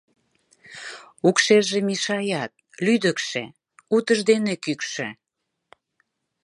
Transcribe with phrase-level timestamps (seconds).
[1.27, 2.51] Укшерже мешаят,
[2.85, 3.43] лӱдыкшӧ,
[3.95, 5.07] утыждене кӱкшӧ.